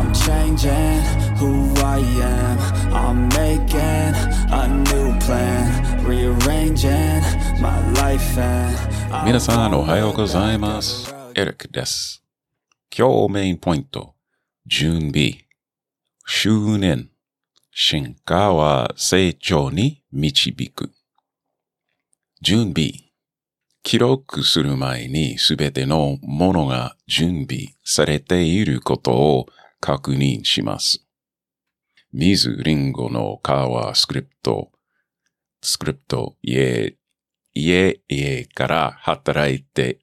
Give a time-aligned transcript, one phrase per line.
[0.00, 1.02] I'm changing
[1.36, 2.58] who I am.
[2.90, 4.14] I'm making
[4.50, 6.06] a new plan.
[6.06, 7.20] Rearranging
[7.60, 8.78] my life and
[9.26, 11.14] 皆さんおはようございます。
[11.34, 12.24] エリックです。
[12.96, 14.14] 今日メインポイント、
[14.64, 15.44] 準備、
[16.24, 17.10] 執念、
[17.70, 20.92] 進化は成長に導く。
[22.40, 22.92] 準備、
[23.82, 29.46] 記録する前にすべてのものが準備されていることを
[29.80, 31.06] 確認します。
[32.12, 34.70] 水、リンゴの皮、スクリプト、
[35.62, 36.96] スクリプト、家、
[37.54, 40.00] 家、家から働いて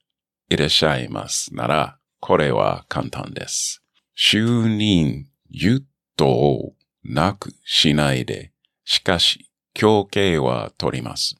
[0.50, 3.84] いらっしゃいますなら、これは簡単です。
[4.18, 5.80] 就任、ゆっ
[6.16, 8.52] となくしないで、
[8.84, 11.36] しかし、強形は取ります。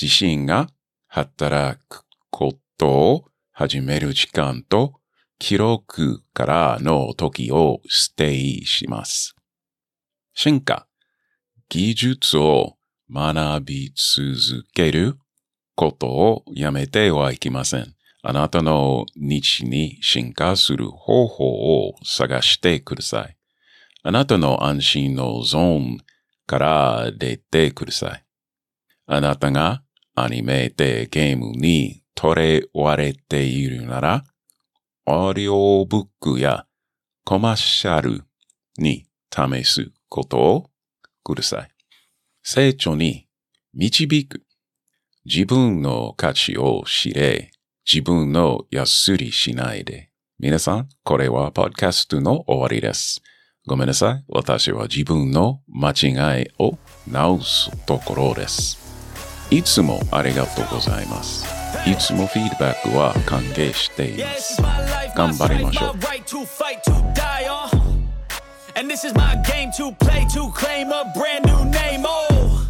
[0.00, 0.68] 自身が
[1.06, 5.00] 働くことを始める時間と、
[5.38, 9.34] 記録からの時を指定します。
[10.34, 10.86] 進化、
[11.68, 12.76] 技術を
[13.10, 15.18] 学び続ける
[15.74, 17.94] ことをやめてはいけません。
[18.22, 21.44] あなたの日に進化する方法
[21.86, 23.36] を探してください。
[24.02, 25.98] あなたの安心のゾーン
[26.46, 28.24] から出てください。
[29.06, 29.82] あなたが
[30.14, 34.24] アニメでゲームにとらわれているなら、
[35.06, 36.66] オーディオブックや
[37.24, 38.24] コマーシャル
[38.78, 40.70] に試すことを
[41.22, 41.68] ください。
[42.42, 43.26] 成長に
[43.74, 44.42] 導く。
[45.24, 47.50] 自分の価値を知れ、
[47.90, 50.10] 自分の安りしないで。
[50.38, 53.22] 皆さん、これはポッドキャストの終わりです。
[53.66, 54.24] ごめんなさい。
[54.28, 56.78] 私は自分の間違いを
[57.10, 58.78] 直すところです。
[59.50, 61.63] いつもありがとうございます。
[61.85, 64.61] いつもフィードバックは歓迎しています。
[65.15, 65.97] 頑張りましょう。
[65.97, 67.69] My right to fight to die on.
[68.75, 72.05] And this is my game to play to claim a brand new name.
[72.05, 72.65] Oh.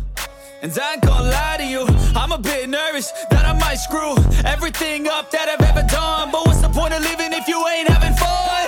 [0.62, 1.86] And I ain't gonna lie to you,
[2.16, 4.16] I'm a bit nervous that I might screw
[4.46, 6.32] everything up that I've ever done.
[6.32, 8.68] But what's the point of living if you ain't having fun?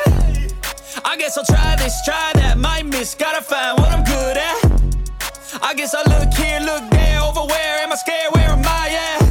[1.03, 5.61] I guess I'll try this, try that, might miss, gotta find what I'm good at.
[5.61, 8.33] I guess I look here, look there, over where am I scared?
[8.35, 9.24] Where am I at?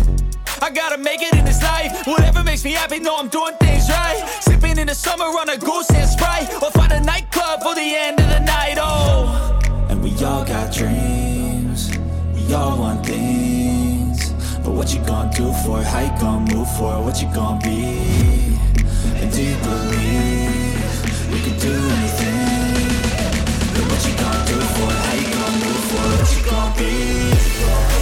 [0.62, 2.08] I gotta make it in this life.
[2.08, 4.24] Whatever makes me happy, know I'm doing things right.
[4.42, 7.96] Sipping in the summer on a goose and sprite, or find a nightclub for the
[7.96, 8.78] end of the night.
[8.80, 11.98] Oh, and we all got dreams,
[12.34, 14.32] we all want things.
[14.64, 15.86] But what you gonna do for it?
[15.86, 17.02] How you gonna move for it?
[17.02, 18.58] What you gonna be?
[19.22, 22.90] And do you believe we can do anything?
[23.76, 25.02] But what you gonna do for it?
[25.06, 26.18] How you gonna move for it?
[26.20, 27.95] What you gonna be?